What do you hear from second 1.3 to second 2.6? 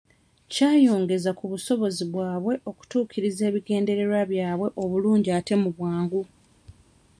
ku busobozi bwabwe